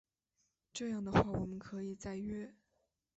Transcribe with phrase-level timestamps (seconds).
[0.73, 2.55] 这样的话我们可以再约